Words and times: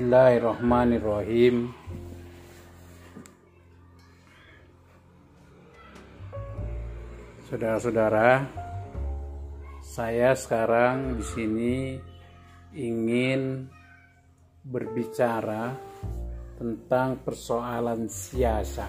Bismillahirrahmanirrahim. 0.00 1.76
Saudara-saudara, 7.44 8.48
saya 9.84 10.32
sekarang 10.32 11.20
di 11.20 11.24
sini 11.28 11.74
ingin 12.72 13.68
berbicara 14.64 15.76
tentang 16.56 17.20
persoalan 17.20 18.08
siasa. 18.08 18.88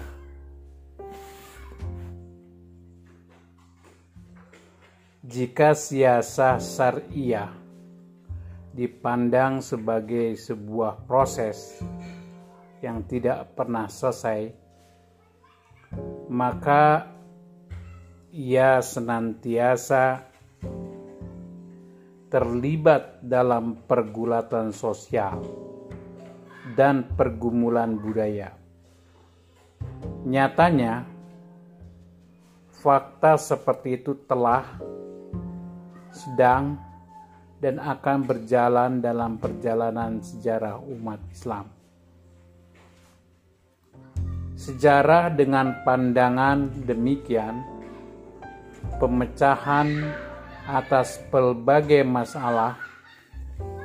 Jika 5.20 5.76
siasa 5.76 6.56
syariah 6.56 7.61
dipandang 8.72 9.60
sebagai 9.60 10.32
sebuah 10.36 11.04
proses 11.04 11.80
yang 12.80 13.04
tidak 13.04 13.52
pernah 13.52 13.86
selesai, 13.86 14.50
maka 16.32 17.06
ia 18.32 18.80
senantiasa 18.80 20.24
terlibat 22.32 23.20
dalam 23.20 23.84
pergulatan 23.84 24.72
sosial 24.72 25.44
dan 26.72 27.04
pergumulan 27.12 28.00
budaya. 28.00 28.56
Nyatanya, 30.24 31.04
fakta 32.80 33.36
seperti 33.36 34.00
itu 34.00 34.16
telah, 34.24 34.64
sedang, 36.08 36.80
dan 37.62 37.78
akan 37.78 38.26
berjalan 38.26 38.98
dalam 38.98 39.38
perjalanan 39.38 40.18
sejarah 40.18 40.82
umat 40.82 41.22
Islam. 41.30 41.70
Sejarah 44.58 45.30
dengan 45.30 45.86
pandangan 45.86 46.74
demikian, 46.82 47.62
pemecahan 48.98 50.10
atas 50.66 51.22
berbagai 51.30 52.02
masalah 52.02 52.78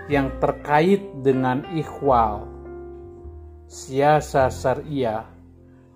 yang 0.10 0.34
terkait 0.42 1.02
dengan 1.22 1.62
ikhwal 1.70 2.50
siasa 3.70 4.50
syariah 4.50 5.22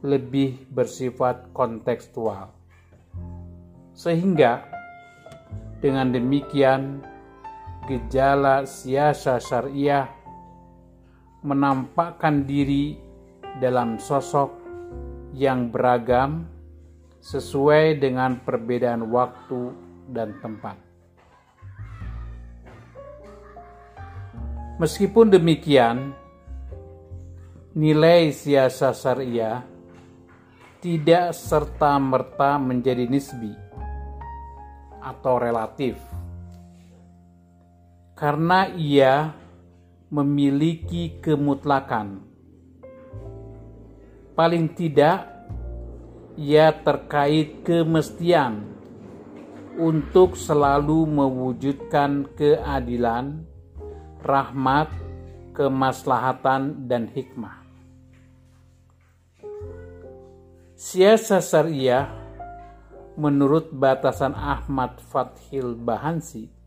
lebih 0.06 0.70
bersifat 0.70 1.50
kontekstual. 1.50 2.54
Sehingga 3.98 4.66
dengan 5.82 6.10
demikian 6.10 7.11
gejala 7.90 8.70
siasa 8.70 9.42
syariah 9.42 10.06
menampakkan 11.42 12.46
diri 12.46 12.98
dalam 13.58 13.98
sosok 13.98 14.54
yang 15.34 15.74
beragam 15.74 16.46
sesuai 17.22 17.98
dengan 17.98 18.42
perbedaan 18.42 19.10
waktu 19.10 19.74
dan 20.10 20.38
tempat. 20.42 20.78
Meskipun 24.82 25.30
demikian, 25.30 26.18
nilai 27.78 28.34
siasa 28.34 28.98
syariah 28.98 29.62
tidak 30.82 31.38
serta-merta 31.38 32.58
menjadi 32.58 33.06
nisbi 33.06 33.54
atau 35.02 35.38
relatif 35.38 36.02
karena 38.22 38.70
ia 38.78 39.34
memiliki 40.14 41.18
kemutlakan. 41.26 42.22
Paling 44.38 44.78
tidak, 44.78 45.26
ia 46.38 46.70
terkait 46.70 47.66
kemestian 47.66 48.78
untuk 49.74 50.38
selalu 50.38 51.10
mewujudkan 51.10 52.30
keadilan, 52.38 53.42
rahmat, 54.22 54.94
kemaslahatan, 55.58 56.86
dan 56.86 57.10
hikmah. 57.10 57.58
Siasa 60.78 61.42
syariah 61.42 62.06
menurut 63.18 63.74
batasan 63.74 64.38
Ahmad 64.38 65.02
Fathil 65.10 65.74
Bahansi 65.74 66.61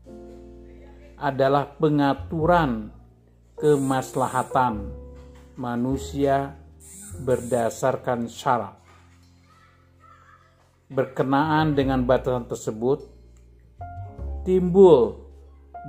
adalah 1.15 1.71
pengaturan 1.79 2.91
kemaslahatan 3.55 4.91
manusia 5.55 6.59
berdasarkan 7.23 8.27
syarat. 8.27 8.75
Berkenaan 10.85 11.73
dengan 11.73 12.05
batasan 12.05 12.45
tersebut, 12.45 13.01
timbul 14.45 15.25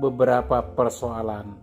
beberapa 0.00 0.64
persoalan. 0.64 1.58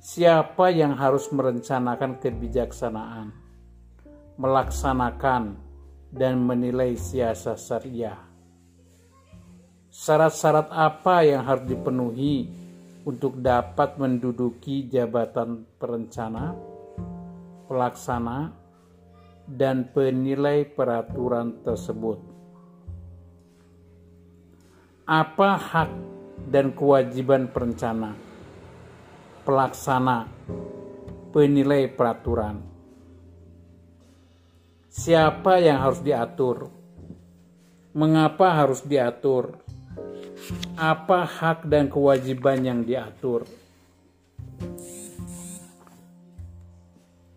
Siapa 0.00 0.70
yang 0.72 0.96
harus 0.96 1.28
merencanakan 1.28 2.22
kebijaksanaan, 2.22 3.34
melaksanakan, 4.38 5.60
dan 6.14 6.40
menilai 6.40 6.96
siasat 6.96 7.58
syariah? 7.58 8.29
Syarat-syarat 9.90 10.70
apa 10.70 11.26
yang 11.26 11.42
harus 11.42 11.66
dipenuhi 11.66 12.46
untuk 13.02 13.42
dapat 13.42 13.98
menduduki 13.98 14.86
jabatan 14.86 15.66
perencana, 15.82 16.54
pelaksana, 17.66 18.54
dan 19.50 19.90
penilai 19.90 20.62
peraturan 20.62 21.58
tersebut? 21.66 22.22
Apa 25.10 25.50
hak 25.58 25.90
dan 26.46 26.70
kewajiban 26.70 27.50
perencana, 27.50 28.14
pelaksana, 29.42 30.30
penilai 31.34 31.90
peraturan? 31.90 32.62
Siapa 34.86 35.58
yang 35.58 35.82
harus 35.82 35.98
diatur? 35.98 36.70
Mengapa 37.90 38.54
harus 38.54 38.86
diatur? 38.86 39.69
Apa 40.80 41.28
hak 41.28 41.68
dan 41.68 41.92
kewajiban 41.92 42.64
yang 42.64 42.80
diatur. 42.88 43.44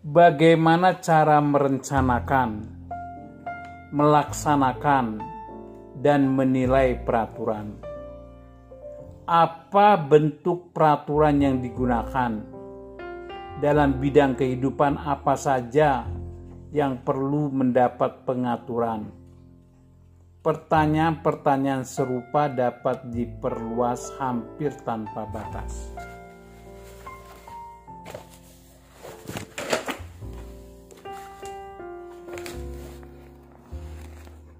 Bagaimana 0.00 0.96
cara 1.04 1.44
merencanakan, 1.44 2.64
melaksanakan, 3.92 5.20
dan 6.00 6.24
menilai 6.32 6.96
peraturan? 7.04 7.76
Apa 9.28 10.00
bentuk 10.00 10.72
peraturan 10.72 11.36
yang 11.44 11.60
digunakan? 11.60 12.40
Dalam 13.60 14.00
bidang 14.00 14.40
kehidupan 14.40 14.96
apa 15.04 15.36
saja 15.36 16.08
yang 16.72 16.96
perlu 17.04 17.52
mendapat 17.52 18.24
pengaturan? 18.24 19.23
Pertanyaan-pertanyaan 20.44 21.88
serupa 21.88 22.52
dapat 22.52 23.00
diperluas 23.08 24.12
hampir 24.20 24.76
tanpa 24.84 25.24
batas. 25.32 25.88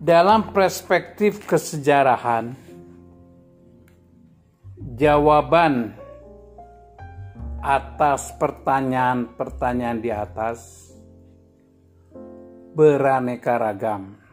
Dalam 0.00 0.52
perspektif 0.56 1.44
kesejarahan, 1.44 2.56
jawaban 4.96 5.96
atas 7.64 8.32
pertanyaan-pertanyaan 8.36 10.00
di 10.00 10.12
atas 10.12 10.92
beraneka 12.76 13.56
ragam. 13.56 14.23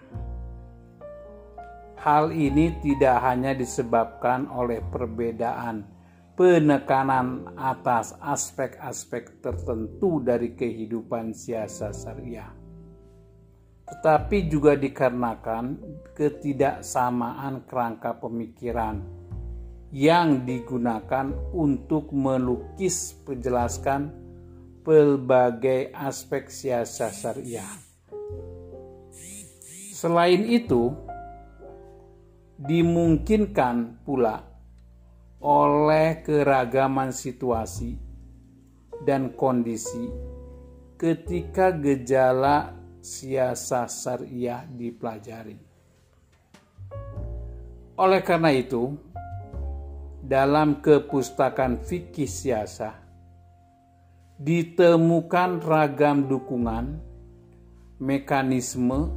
Hal 2.01 2.33
ini 2.33 2.81
tidak 2.81 3.21
hanya 3.21 3.53
disebabkan 3.53 4.49
oleh 4.49 4.81
perbedaan 4.81 5.85
penekanan 6.33 7.53
atas 7.53 8.17
aspek-aspek 8.17 9.37
tertentu 9.37 10.17
dari 10.17 10.57
kehidupan 10.57 11.37
siasa 11.37 11.93
syariah, 11.93 12.49
tetapi 13.85 14.49
juga 14.49 14.73
dikarenakan 14.73 15.77
ketidaksamaan 16.17 17.69
kerangka 17.69 18.17
pemikiran 18.17 19.05
yang 19.93 20.41
digunakan 20.41 21.29
untuk 21.53 22.09
melukis 22.09 23.13
penjelaskan 23.21 24.09
pelbagai 24.81 25.93
aspek 25.93 26.49
siasa 26.49 27.13
syariah. 27.13 27.69
Selain 29.93 30.41
itu, 30.49 31.10
dimungkinkan 32.61 34.05
pula 34.05 34.45
oleh 35.41 36.21
keragaman 36.21 37.09
situasi 37.09 37.97
dan 39.01 39.33
kondisi 39.33 40.05
ketika 41.01 41.73
gejala 41.73 42.77
siasa 43.01 43.89
syariah 43.89 44.69
dipelajari. 44.69 45.57
Oleh 47.97 48.21
karena 48.21 48.53
itu, 48.53 48.93
dalam 50.21 50.85
kepustakaan 50.85 51.81
fikih 51.81 52.29
siasa 52.29 53.01
ditemukan 54.37 55.61
ragam 55.65 56.29
dukungan, 56.29 57.01
mekanisme, 57.97 59.09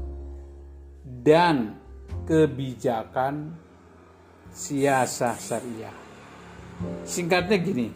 dan 1.05 1.84
kebijakan 2.25 3.53
siasa 4.49 5.37
syariah. 5.37 5.93
Singkatnya 7.05 7.57
gini, 7.61 7.89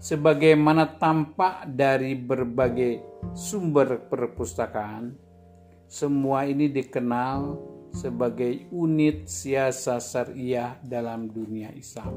sebagaimana 0.00 0.96
tampak 0.96 1.68
dari 1.68 2.16
berbagai 2.16 3.04
sumber 3.36 4.08
perpustakaan, 4.08 5.12
semua 5.86 6.48
ini 6.48 6.72
dikenal 6.72 7.60
sebagai 7.92 8.66
unit 8.72 9.28
siasa 9.28 10.00
syariah 10.00 10.80
dalam 10.80 11.28
dunia 11.28 11.70
Islam. 11.76 12.12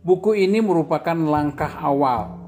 Buku 0.00 0.32
ini 0.32 0.64
merupakan 0.64 1.12
langkah 1.12 1.76
awal 1.76 2.39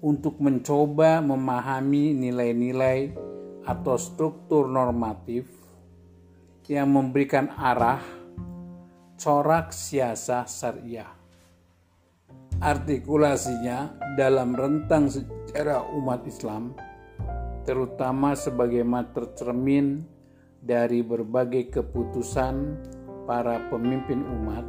untuk 0.00 0.40
mencoba 0.40 1.20
memahami 1.20 2.16
nilai-nilai 2.16 3.12
atau 3.68 4.00
struktur 4.00 4.64
normatif 4.64 5.44
yang 6.70 6.88
memberikan 6.88 7.52
arah 7.52 8.00
corak 9.20 9.74
siasa 9.74 10.48
syariah. 10.48 11.12
Artikulasinya 12.60 13.96
dalam 14.16 14.56
rentang 14.56 15.08
sejarah 15.08 15.84
umat 15.96 16.24
Islam, 16.24 16.72
terutama 17.64 18.32
sebagaimana 18.36 19.12
tercermin 19.12 20.04
dari 20.60 21.00
berbagai 21.00 21.72
keputusan 21.72 22.76
para 23.24 23.64
pemimpin 23.72 24.20
umat, 24.24 24.64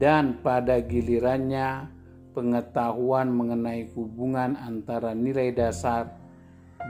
dan 0.00 0.40
pada 0.40 0.80
gilirannya 0.80 1.97
pengetahuan 2.38 3.34
mengenai 3.34 3.90
hubungan 3.98 4.54
antara 4.54 5.10
nilai 5.10 5.50
dasar 5.50 6.14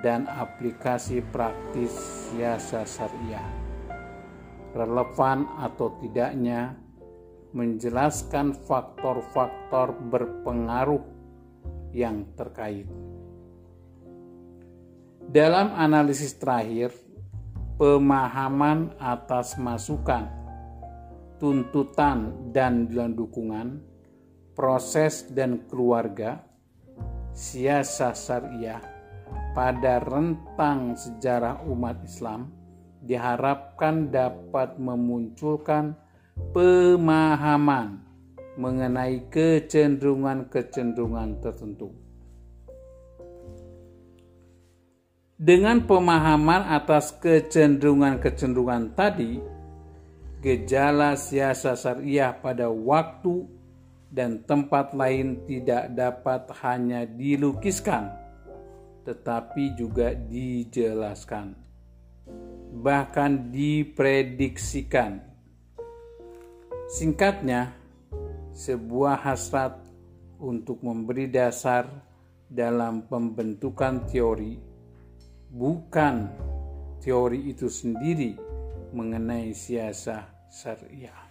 dan 0.05 0.29
aplikasi 0.29 1.25
praktis 1.33 1.89
siasa 2.29 2.85
syariah. 2.85 3.49
Relevan 4.76 5.49
atau 5.57 5.97
tidaknya 6.05 6.76
menjelaskan 7.57 8.52
faktor-faktor 8.69 9.97
berpengaruh 10.12 11.00
yang 11.97 12.28
terkait. 12.37 12.85
Dalam 15.33 15.73
analisis 15.73 16.37
terakhir, 16.37 16.93
pemahaman 17.81 18.93
atas 19.00 19.57
masukan, 19.57 20.28
tuntutan, 21.40 22.52
dan 22.52 22.85
dukungan, 22.93 23.81
proses 24.59 25.23
dan 25.31 25.62
keluarga, 25.71 26.43
siasa 27.31 28.11
syariah 28.11 28.83
pada 29.55 30.03
rentang 30.03 30.99
sejarah 30.99 31.62
umat 31.71 32.03
Islam 32.03 32.50
diharapkan 32.99 34.11
dapat 34.11 34.75
memunculkan 34.83 35.95
pemahaman 36.50 38.03
mengenai 38.59 39.31
kecenderungan-kecenderungan 39.31 41.38
tertentu. 41.38 41.95
Dengan 45.38 45.87
pemahaman 45.87 46.67
atas 46.67 47.15
kecenderungan-kecenderungan 47.23 48.99
tadi, 48.99 49.38
gejala 50.43 51.15
siasa 51.15 51.79
syariah 51.79 52.35
pada 52.35 52.67
waktu 52.67 53.58
dan 54.09 54.45
tempat 54.45 54.97
lain 54.97 55.45
tidak 55.45 55.93
dapat 55.93 56.49
hanya 56.65 57.05
dilukiskan 57.05 58.29
tetapi 59.09 59.73
juga 59.73 60.12
dijelaskan, 60.12 61.57
bahkan 62.85 63.49
diprediksikan. 63.49 65.25
Singkatnya, 66.93 67.73
sebuah 68.53 69.17
hasrat 69.25 69.81
untuk 70.37 70.85
memberi 70.85 71.25
dasar 71.25 71.88
dalam 72.53 73.09
pembentukan 73.09 74.05
teori, 74.05 74.61
bukan 75.57 76.29
teori 77.00 77.49
itu 77.49 77.73
sendiri 77.73 78.37
mengenai 78.93 79.57
siasat 79.57 80.53
syariah. 80.53 81.27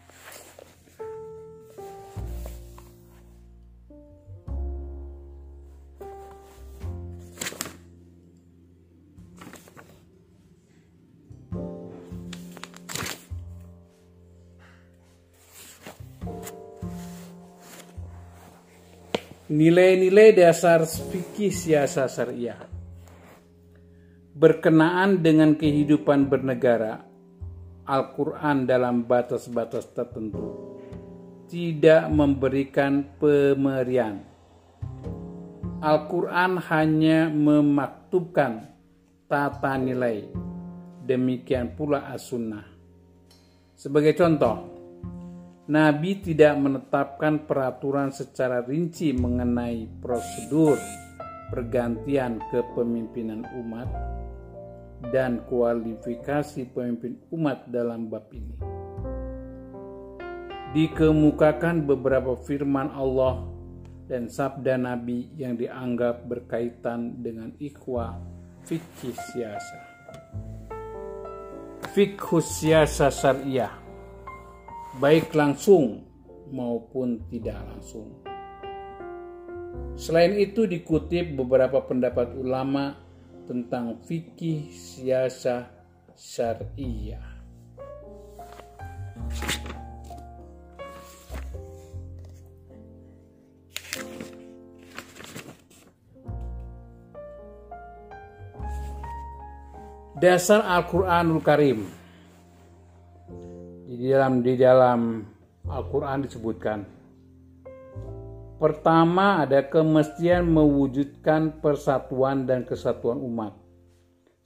Nilai-nilai 19.47 20.35
dasar 20.35 20.83
fikih 20.83 21.55
siasa 21.55 22.11
syariah 22.11 22.67
berkenaan 24.35 25.23
dengan 25.23 25.55
kehidupan 25.55 26.27
bernegara, 26.27 26.99
Al-Quran 27.87 28.67
dalam 28.67 29.07
batas-batas 29.07 29.87
tertentu 29.95 30.77
tidak 31.47 32.11
memberikan 32.11 33.07
pemerian. 33.17 34.19
Al-Quran 35.79 36.59
hanya 36.67 37.31
memaktubkan 37.31 38.67
tata 39.31 39.79
nilai, 39.79 40.27
demikian 41.07 41.71
pula 41.71 42.11
as-sunnah. 42.11 42.67
Sebagai 43.79 44.11
contoh, 44.11 44.76
Nabi 45.67 46.23
tidak 46.23 46.55
menetapkan 46.55 47.43
peraturan 47.43 48.07
secara 48.15 48.63
rinci 48.63 49.11
mengenai 49.11 49.99
prosedur 49.99 50.79
pergantian 51.51 52.39
kepemimpinan 52.47 53.43
umat 53.51 53.91
dan 55.11 55.43
kualifikasi 55.43 56.71
pemimpin 56.71 57.19
umat 57.35 57.67
dalam 57.67 58.07
bab 58.07 58.31
ini. 58.31 58.55
Dikemukakan 60.71 61.83
beberapa 61.83 62.39
firman 62.47 62.87
Allah 62.95 63.43
dan 64.07 64.31
sabda 64.31 64.79
Nabi 64.79 65.35
yang 65.35 65.59
dianggap 65.59 66.31
berkaitan 66.31 67.19
dengan 67.19 67.51
ikhwah 67.59 68.15
fikih 68.63 69.19
siasa. 69.35 69.79
Fikih 71.91 72.39
siasa 72.39 73.11
syariah 73.11 73.86
baik 74.97 75.29
langsung 75.37 76.09
maupun 76.49 77.21
tidak 77.29 77.61
langsung. 77.69 78.17
Selain 79.97 80.33
itu 80.37 80.65
dikutip 80.65 81.37
beberapa 81.37 81.81
pendapat 81.85 82.33
ulama 82.37 82.97
tentang 83.45 84.01
fikih 84.05 84.73
siasa 84.73 85.69
syariah. 86.17 87.37
Dasar 100.17 100.65
Al-Quranul 100.65 101.45
Karim 101.45 102.06
di 104.07 104.15
dalam 104.15 104.39
di 104.39 104.55
dalam 104.55 105.19
Al-Qur'an 105.67 106.23
disebutkan 106.23 106.79
Pertama 108.55 109.43
ada 109.43 109.67
kemestian 109.67 110.47
mewujudkan 110.47 111.59
persatuan 111.59 112.47
dan 112.47 112.63
kesatuan 112.63 113.19
umat. 113.19 113.51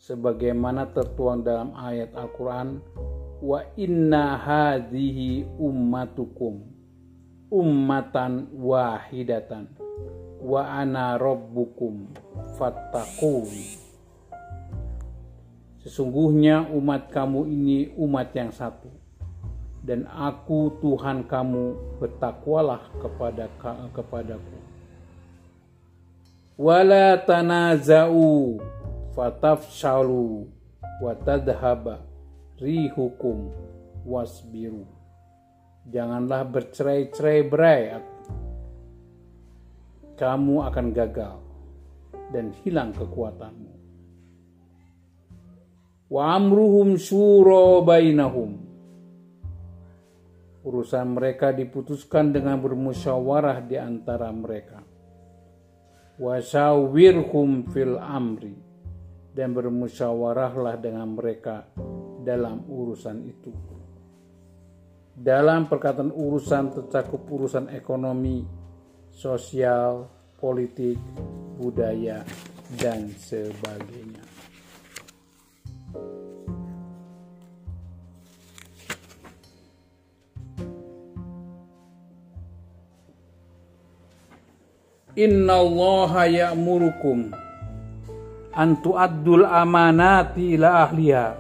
Sebagaimana 0.02 0.90
tertuang 0.90 1.46
dalam 1.46 1.78
ayat 1.78 2.10
Al-Quran, 2.18 2.82
Wa 3.38 3.62
inna 3.78 4.34
hadhihi 4.42 5.46
ummatukum 5.62 6.66
ummatan 7.54 8.50
wahidatan 8.58 9.70
wa 10.42 10.74
ana 10.74 11.22
rabbukum 11.22 12.10
fattaqun. 12.58 13.46
Sesungguhnya 15.86 16.66
umat 16.74 17.14
kamu 17.14 17.46
ini 17.46 17.94
umat 18.02 18.34
yang 18.34 18.50
satu 18.50 19.01
dan 19.82 20.06
aku 20.06 20.78
Tuhan 20.78 21.26
kamu 21.26 21.98
bertakwalah 21.98 22.86
kepada 23.02 23.50
kepadaku. 23.98 24.58
Wala 26.62 27.18
tanaza'u 27.18 28.62
fatafshalu 29.18 30.46
wa 31.02 31.14
tadhaba 31.26 32.06
rihukum 32.62 33.50
wasbiru. 34.06 34.86
Janganlah 35.90 36.46
bercerai-cerai 36.46 37.42
berai 37.50 37.98
kamu 40.14 40.56
akan 40.70 40.88
gagal 40.94 41.42
dan 42.30 42.54
hilang 42.62 42.94
kekuatanmu. 42.94 43.74
Wa 46.14 46.38
amruhum 46.38 47.02
syura 47.02 47.82
bainahum 47.82 48.71
Urusan 50.62 51.18
mereka 51.18 51.50
diputuskan 51.50 52.30
dengan 52.30 52.62
bermusyawarah 52.62 53.66
di 53.66 53.82
antara 53.82 54.30
mereka. 54.30 54.86
Wasawirhum 56.22 57.66
fil 57.74 57.98
amri 57.98 58.54
dan 59.34 59.58
bermusyawarahlah 59.58 60.78
dengan 60.78 61.18
mereka 61.18 61.66
dalam 62.22 62.62
urusan 62.70 63.18
itu. 63.26 63.52
Dalam 65.12 65.66
perkataan 65.66 66.14
urusan 66.14 66.78
tercakup 66.78 67.26
urusan 67.26 67.74
ekonomi, 67.74 68.46
sosial, 69.10 70.08
politik, 70.38 70.98
budaya, 71.58 72.24
dan 72.80 73.12
sebagainya. 73.18 74.31
Inna 85.20 85.60
Allah 85.60 86.12
ya'murukum 86.32 87.36
an 88.56 88.70
tu'addul 88.80 89.44
amanati 89.44 90.56
ila 90.56 90.88
ahliha. 90.88 91.36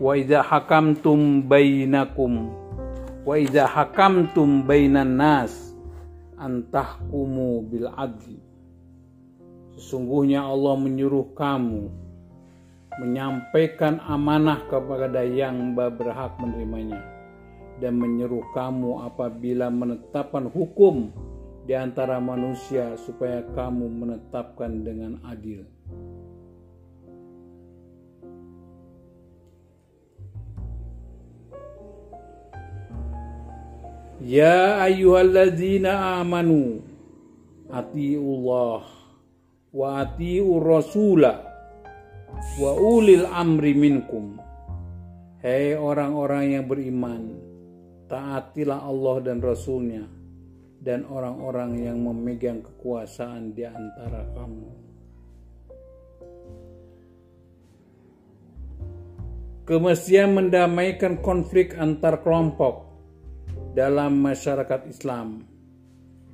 Wa 0.00 0.16
idza 0.16 0.40
hakamtum 0.40 1.44
bainakum 1.44 2.48
wa 3.28 3.36
idza 3.36 3.68
hakamtum 3.68 4.64
bainan 4.64 5.20
nas 5.20 5.76
an 6.40 6.64
tahkumu 6.72 7.60
bil 7.68 7.92
adli. 7.92 8.40
Sesungguhnya 9.76 10.40
Allah 10.40 10.72
menyuruh 10.80 11.36
kamu 11.36 11.92
menyampaikan 13.04 14.00
amanah 14.08 14.64
kepada 14.72 15.20
yang 15.28 15.76
berhak 15.76 16.40
menerimanya 16.40 17.04
dan 17.84 18.00
menyuruh 18.00 18.48
kamu 18.56 19.12
apabila 19.12 19.68
menetapkan 19.68 20.48
hukum 20.48 21.12
di 21.62 21.74
antara 21.78 22.18
manusia 22.18 22.98
supaya 22.98 23.46
kamu 23.54 23.86
menetapkan 23.86 24.82
dengan 24.82 25.22
adil. 25.22 25.62
Ya 34.22 34.78
ayyuhalladzina 34.86 36.22
amanu 36.22 36.82
atiullah 37.70 38.86
wa 39.74 39.86
atiur 39.98 40.62
rasula 40.62 41.42
wa 42.58 42.70
ulil 42.78 43.26
amri 43.26 43.74
minkum. 43.74 44.38
Hei 45.42 45.74
orang-orang 45.74 46.54
yang 46.54 46.70
beriman, 46.70 47.34
taatilah 48.06 48.86
Allah 48.86 49.26
dan 49.26 49.42
Rasulnya 49.42 50.21
dan 50.82 51.06
orang-orang 51.06 51.78
yang 51.78 52.02
memegang 52.02 52.58
kekuasaan 52.58 53.54
di 53.54 53.62
antara 53.62 54.26
kamu. 54.34 54.70
Kemestian 59.62 60.34
mendamaikan 60.34 61.22
konflik 61.22 61.78
antar 61.78 62.18
kelompok 62.26 62.82
dalam 63.78 64.18
masyarakat 64.18 64.90
Islam. 64.90 65.46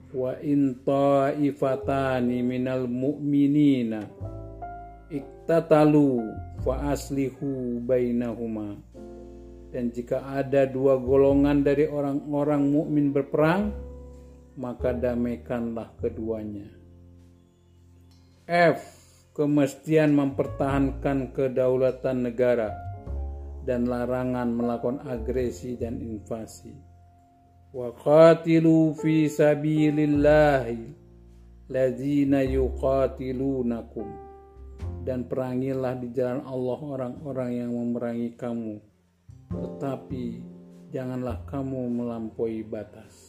Wa 0.09 0.41
in 0.41 0.81
ta'ifatani 0.81 2.41
minal 2.41 2.89
mu'minina 2.89 4.09
iktatalu 5.13 6.25
fa 6.65 6.97
aslihu 6.97 7.85
bainahuma. 7.85 8.81
Dan 9.69 9.93
jika 9.93 10.25
ada 10.25 10.65
dua 10.65 10.97
golongan 10.97 11.61
dari 11.61 11.85
orang-orang 11.85 12.73
mukmin 12.73 13.13
berperang, 13.13 13.88
maka 14.59 14.91
damaikanlah 14.91 15.95
keduanya. 16.03 16.67
F. 18.45 18.83
Kemestian 19.39 20.19
mempertahankan 20.19 21.31
kedaulatan 21.31 22.27
negara 22.27 22.75
dan 23.63 23.87
larangan 23.87 24.51
melakukan 24.51 24.99
agresi 25.07 25.79
dan 25.79 26.03
invasi. 26.03 26.75
Wa 27.71 27.95
qatilu 27.95 28.99
fi 28.99 29.31
sabilillahi 29.31 30.91
ladzina 31.71 32.43
yuqatilunakum 32.43 34.11
dan 35.07 35.31
perangilah 35.31 35.95
di 36.03 36.11
jalan 36.11 36.43
Allah 36.43 36.79
orang-orang 36.83 37.51
yang 37.55 37.71
memerangi 37.71 38.35
kamu 38.35 38.89
tetapi 39.49 40.45
janganlah 40.93 41.45
kamu 41.49 41.89
melampaui 41.89 42.61
batas. 42.65 43.28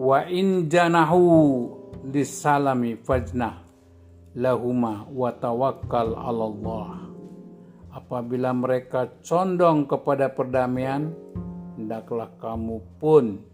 Wa 0.00 0.24
in 0.26 0.66
janahu 0.66 1.22
lisalami 2.08 2.96
fajnah 2.96 3.62
lahuma 4.32 5.04
wa 5.12 5.30
tawakkal 5.30 6.16
Allah. 6.16 7.04
Apabila 7.92 8.56
mereka 8.56 9.12
condong 9.20 9.84
kepada 9.84 10.32
perdamaian, 10.32 11.12
hendaklah 11.76 12.32
kamu 12.40 12.80
pun 12.96 13.44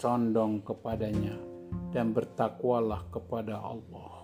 condong 0.00 0.64
kepadanya 0.64 1.47
dan 1.90 2.12
bertakwalah 2.12 3.06
kepada 3.12 3.58
Allah. 3.60 4.18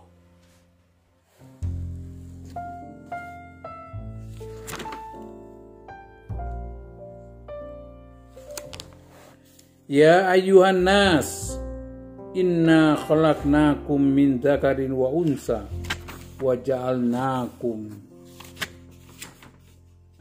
Ya 9.85 10.33
ayuhan 10.33 10.81
nas 10.81 11.61
Inna 12.35 12.99
khalaqnakum 12.99 14.01
min 14.01 14.43
dzakarin 14.43 14.91
wa 14.91 15.07
unsa 15.07 15.71
wa 16.43 16.59
ja'alnakum 16.59 17.95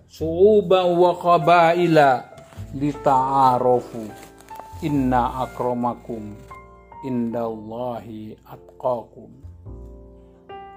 su'uban 0.06 0.94
wa 0.94 1.18
qabaila 1.18 2.22
lita'arofu 2.78 4.14
inna 4.86 5.42
akramakum 5.42 6.38
indallahi 7.04 8.40
atqakum. 8.48 9.30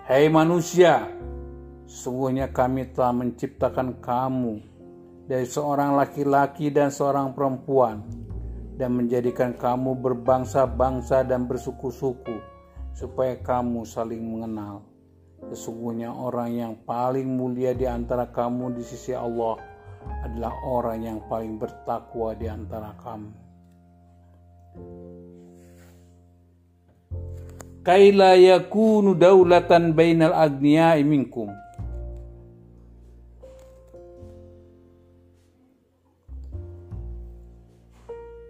Hei 0.06 0.26
manusia, 0.26 1.06
sungguhnya 1.86 2.50
kami 2.50 2.90
telah 2.90 3.14
menciptakan 3.14 4.02
kamu 4.02 4.62
dari 5.26 5.46
seorang 5.46 5.98
laki-laki 5.98 6.70
dan 6.70 6.90
seorang 6.90 7.34
perempuan 7.34 8.06
dan 8.78 8.94
menjadikan 8.94 9.54
kamu 9.54 9.98
berbangsa-bangsa 9.98 11.26
dan 11.26 11.46
bersuku-suku 11.46 12.38
supaya 12.94 13.38
kamu 13.38 13.86
saling 13.86 14.22
mengenal. 14.22 14.82
Sesungguhnya 15.50 16.10
orang 16.10 16.50
yang 16.54 16.72
paling 16.82 17.26
mulia 17.26 17.70
di 17.70 17.86
antara 17.86 18.30
kamu 18.30 18.74
di 18.74 18.82
sisi 18.82 19.14
Allah 19.14 19.58
adalah 20.26 20.54
orang 20.66 20.98
yang 21.02 21.18
paling 21.26 21.58
bertakwa 21.58 22.34
di 22.34 22.46
antara 22.46 22.94
kamu. 22.98 23.32
Kaila 27.86 28.34
yakunu 28.34 29.14
daulatan 29.14 29.94
bainal 29.94 30.34
agniya'i 30.34 31.06
minkum. 31.06 31.54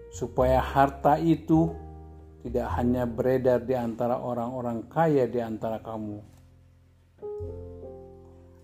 Supaya 0.09 0.65
harta 0.65 1.21
itu 1.21 1.69
tidak 2.41 2.81
hanya 2.81 3.05
beredar 3.05 3.61
di 3.61 3.77
antara 3.77 4.17
orang-orang 4.25 4.89
kaya 4.89 5.29
di 5.29 5.45
antara 5.45 5.85
kamu. 5.85 6.17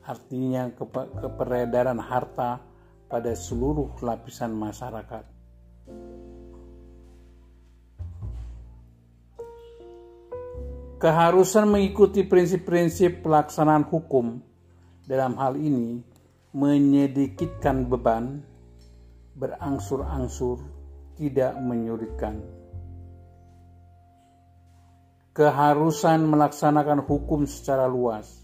Artinya 0.08 0.72
keperedaran 1.20 2.00
harta 2.00 2.64
pada 3.12 3.36
seluruh 3.36 4.00
lapisan 4.00 4.56
masyarakat. 4.56 5.31
Keharusan 11.02 11.66
mengikuti 11.66 12.22
prinsip-prinsip 12.22 13.26
pelaksanaan 13.26 13.82
hukum 13.90 14.38
dalam 15.02 15.34
hal 15.34 15.58
ini 15.58 15.98
menyedikitkan 16.54 17.90
beban, 17.90 18.46
berangsur-angsur, 19.34 20.62
tidak 21.18 21.58
menyulitkan. 21.58 22.38
Keharusan 25.34 26.22
melaksanakan 26.28 27.02
hukum 27.02 27.50
secara 27.50 27.90
luas 27.90 28.42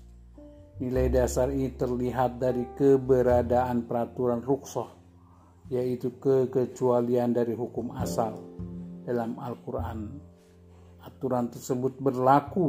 Nilai 0.79 1.11
dasar 1.11 1.51
ini 1.51 1.75
terlihat 1.75 2.39
dari 2.39 2.63
keberadaan 2.79 3.91
peraturan 3.91 4.39
ruksoh, 4.47 4.87
yaitu 5.75 6.23
kekecualian 6.23 7.35
dari 7.35 7.51
hukum 7.51 7.91
asal 7.99 8.39
dalam 9.03 9.35
Al-Quran. 9.43 10.28
Aturan 11.09 11.49
tersebut 11.49 11.97
berlaku 11.97 12.69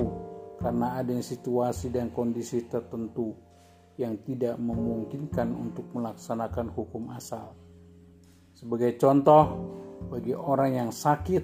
karena 0.63 0.95
adanya 0.95 1.19
situasi 1.19 1.91
dan 1.91 2.07
kondisi 2.15 2.63
tertentu 2.71 3.35
yang 3.99 4.15
tidak 4.23 4.55
memungkinkan 4.55 5.51
untuk 5.51 5.91
melaksanakan 5.91 6.71
hukum 6.71 7.11
asal. 7.11 7.51
Sebagai 8.55 8.95
contoh, 8.95 9.43
bagi 10.07 10.31
orang 10.31 10.71
yang 10.71 10.91
sakit 10.95 11.43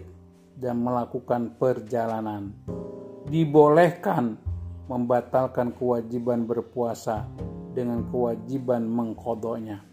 dan 0.56 0.80
melakukan 0.80 1.60
perjalanan, 1.60 2.56
dibolehkan 3.28 4.40
membatalkan 4.88 5.76
kewajiban 5.76 6.48
berpuasa 6.48 7.28
dengan 7.76 8.08
kewajiban 8.08 8.88
mengkodoknya. 8.88 9.84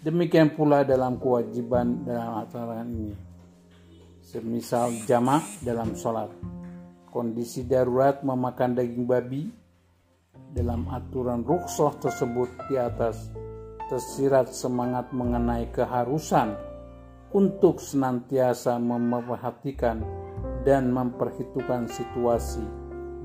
Demikian 0.00 0.56
pula 0.56 0.80
dalam 0.80 1.20
kewajiban 1.20 2.08
dalam 2.08 2.40
aturan 2.40 2.88
ini. 2.88 3.29
Semisal 4.30 4.94
jamak 5.10 5.42
dalam 5.58 5.98
sholat, 5.98 6.30
kondisi 7.10 7.66
darurat 7.66 8.22
memakan 8.22 8.78
daging 8.78 9.02
babi, 9.02 9.50
dalam 10.54 10.86
aturan 10.86 11.42
ruksoh 11.42 11.98
tersebut 11.98 12.46
di 12.70 12.78
atas 12.78 13.26
tersirat 13.90 14.54
semangat 14.54 15.10
mengenai 15.10 15.66
keharusan 15.74 16.54
untuk 17.34 17.82
senantiasa 17.82 18.78
memperhatikan 18.78 19.98
dan 20.62 20.94
memperhitungkan 20.94 21.90
situasi 21.90 22.62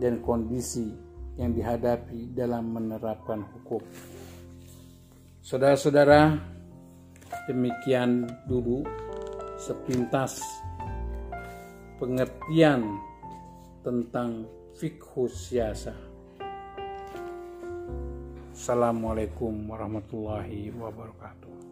dan 0.02 0.26
kondisi 0.26 0.90
yang 1.38 1.54
dihadapi 1.54 2.34
dalam 2.34 2.74
menerapkan 2.74 3.46
hukum. 3.54 3.86
Saudara-saudara, 5.46 6.34
demikian 7.46 8.26
dulu 8.50 8.82
sepintas 9.62 10.65
pengertian 12.06 13.02
tentang 13.82 14.46
fikih 14.78 15.26
siasa. 15.26 15.98
Assalamualaikum 18.54 19.66
warahmatullahi 19.66 20.70
wabarakatuh. 20.70 21.65